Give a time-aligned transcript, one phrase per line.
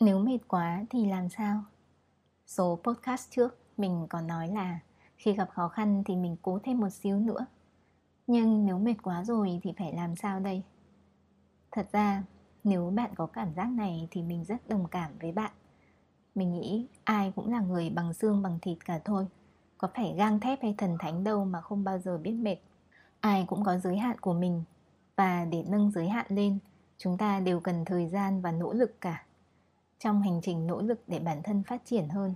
[0.00, 1.64] Nếu mệt quá thì làm sao?
[2.46, 4.78] Số podcast trước mình còn nói là
[5.16, 7.46] khi gặp khó khăn thì mình cố thêm một xíu nữa.
[8.26, 10.62] Nhưng nếu mệt quá rồi thì phải làm sao đây?
[11.70, 12.22] Thật ra
[12.64, 15.52] nếu bạn có cảm giác này thì mình rất đồng cảm với bạn.
[16.34, 19.26] Mình nghĩ ai cũng là người bằng xương bằng thịt cả thôi.
[19.78, 22.56] Có phải gang thép hay thần thánh đâu mà không bao giờ biết mệt.
[23.20, 24.64] Ai cũng có giới hạn của mình
[25.16, 26.58] và để nâng giới hạn lên,
[26.98, 29.24] chúng ta đều cần thời gian và nỗ lực cả
[30.00, 32.34] trong hành trình nỗ lực để bản thân phát triển hơn.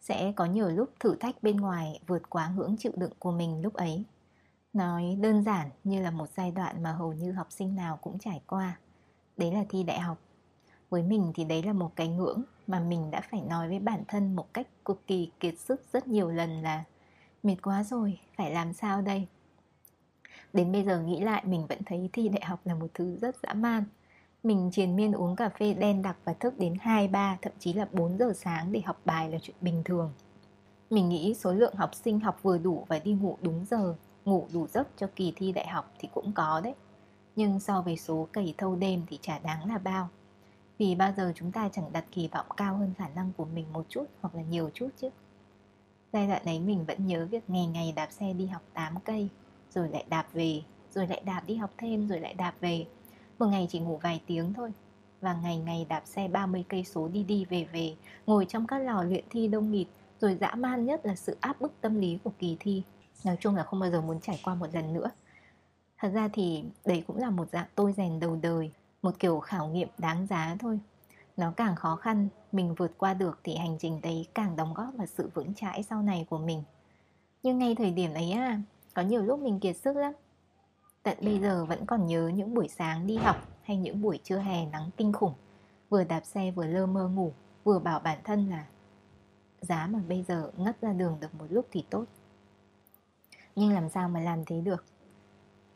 [0.00, 3.62] Sẽ có nhiều lúc thử thách bên ngoài vượt quá ngưỡng chịu đựng của mình
[3.62, 4.04] lúc ấy.
[4.72, 8.18] Nói đơn giản như là một giai đoạn mà hầu như học sinh nào cũng
[8.18, 8.78] trải qua.
[9.36, 10.18] Đấy là thi đại học.
[10.90, 14.02] Với mình thì đấy là một cái ngưỡng mà mình đã phải nói với bản
[14.08, 16.84] thân một cách cực kỳ kiệt sức rất nhiều lần là,
[17.42, 19.26] mệt quá rồi, phải làm sao đây?
[20.52, 23.36] Đến bây giờ nghĩ lại, mình vẫn thấy thi đại học là một thứ rất
[23.42, 23.84] dã man
[24.46, 27.72] mình triền miên uống cà phê đen đặc và thức đến 2, 3, thậm chí
[27.72, 30.12] là 4 giờ sáng để học bài là chuyện bình thường.
[30.90, 33.94] Mình nghĩ số lượng học sinh học vừa đủ và đi ngủ đúng giờ,
[34.24, 36.74] ngủ đủ giấc cho kỳ thi đại học thì cũng có đấy.
[37.36, 40.08] Nhưng so với số cầy thâu đêm thì chả đáng là bao.
[40.78, 43.66] Vì bao giờ chúng ta chẳng đặt kỳ vọng cao hơn khả năng của mình
[43.72, 45.10] một chút hoặc là nhiều chút chứ.
[46.12, 49.28] Giai đoạn ấy mình vẫn nhớ việc ngày ngày đạp xe đi học 8 cây,
[49.70, 50.62] rồi lại đạp về,
[50.94, 52.86] rồi lại đạp đi học thêm, rồi lại đạp về
[53.38, 54.72] một ngày chỉ ngủ vài tiếng thôi.
[55.20, 57.94] Và ngày ngày đạp xe 30 cây số đi đi về về
[58.26, 59.86] Ngồi trong các lò luyện thi đông nghịt
[60.20, 62.82] Rồi dã man nhất là sự áp bức tâm lý của kỳ thi.
[63.24, 65.10] Nói chung là không bao giờ muốn trải qua một lần nữa.
[65.98, 68.70] Thật ra thì đấy cũng là một dạng tôi rèn đầu đời
[69.02, 70.80] Một kiểu khảo nghiệm đáng giá thôi.
[71.36, 74.94] Nó càng khó khăn, mình vượt qua được Thì hành trình đấy càng đóng góp
[74.94, 76.62] vào sự vững chãi sau này của mình.
[77.42, 78.60] Nhưng ngay thời điểm ấy à
[78.94, 80.12] Có nhiều lúc mình kiệt sức lắm.
[81.06, 84.38] Tận bây giờ vẫn còn nhớ những buổi sáng đi học hay những buổi trưa
[84.38, 85.34] hè nắng kinh khủng,
[85.88, 87.32] Vừa đạp xe vừa lơ mơ ngủ,
[87.64, 88.66] Vừa bảo bản thân là
[89.60, 92.04] Giá mà bây giờ ngất ra đường được một lúc thì tốt.
[93.56, 94.84] Nhưng làm sao mà làm thế được?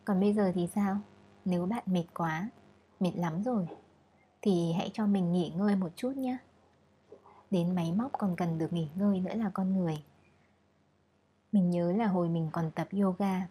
[0.05, 0.99] Còn bây giờ thì sao?
[1.45, 2.51] Nếu bạn mệt quá,
[3.01, 3.67] Mệt lắm rồi,
[4.43, 6.37] Thì hãy cho mình nghỉ ngơi một chút nhé.
[7.51, 10.05] Đến máy móc còn cần được nghỉ ngơi nữa là con người.
[11.53, 13.47] Mình nhớ là hồi mình còn tập yoga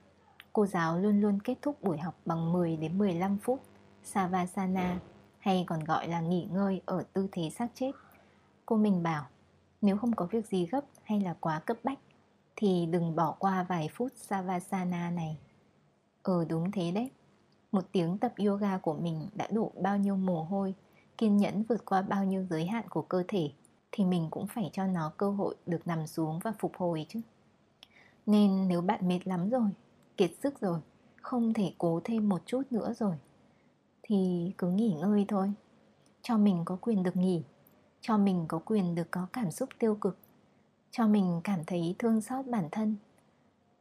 [0.54, 3.62] cô giáo luôn luôn kết thúc buổi học bằng 10 đến 15 phút
[4.04, 5.00] Savasana
[5.40, 7.92] hay còn gọi là nghỉ ngơi ở tư thế xác chết.
[8.66, 9.26] Cô mình bảo,
[9.82, 12.00] nếu không có việc gì gấp hay là quá cấp bách
[12.56, 15.38] thì đừng bỏ qua vài phút Savasana này.
[16.24, 17.12] Ờ đúng thế đấy.
[17.72, 20.76] Một tiếng tập yoga của mình đã đổ bao nhiêu mồ hôi,
[21.18, 23.52] kiên nhẫn vượt qua bao nhiêu giới hạn của cơ thể
[23.92, 27.22] thì mình cũng phải cho nó cơ hội được nằm xuống và phục hồi chứ.
[28.26, 29.70] Nên nếu bạn mệt lắm rồi
[30.20, 30.80] kiệt sức rồi,
[31.22, 33.16] không thể cố thêm một chút nữa rồi.
[34.04, 35.52] Thì cứ nghỉ ngơi thôi,
[36.22, 37.44] cho mình có quyền được nghỉ,
[38.02, 40.18] cho mình có quyền được có cảm xúc tiêu cực,
[40.92, 42.96] cho mình cảm thấy thương xót bản thân,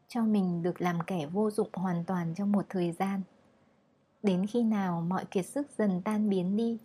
[0.08, 3.22] cho mình được làm kẻ vô dụng hoàn toàn trong một thời gian.
[4.22, 6.78] Đến khi nào mọi kiệt sức dần tan biến đi,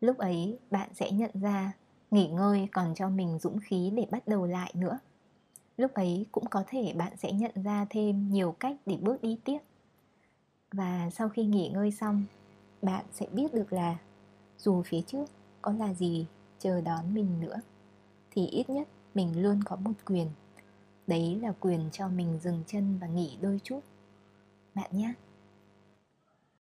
[0.00, 1.72] lúc ấy bạn sẽ nhận ra
[2.10, 4.98] nghỉ ngơi còn cho mình dũng khí để bắt đầu lại nữa
[5.76, 9.38] lúc ấy cũng có thể bạn sẽ nhận ra thêm nhiều cách để bước đi
[9.44, 9.58] tiếp.
[10.72, 12.24] Và sau khi nghỉ ngơi xong,
[12.82, 13.98] bạn sẽ biết được là
[14.58, 15.24] dù phía trước
[15.62, 16.26] có là gì
[16.58, 17.60] chờ đón mình nữa,
[18.30, 20.28] thì ít nhất mình luôn có một quyền.
[21.06, 23.80] Đấy là quyền cho mình dừng chân và nghỉ đôi chút.
[24.74, 25.14] Bạn nhé.